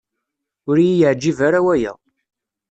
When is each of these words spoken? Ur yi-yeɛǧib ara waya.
Ur 0.69 0.77
yi-yeɛǧib 0.85 1.37
ara 1.47 1.59
waya. 1.65 1.93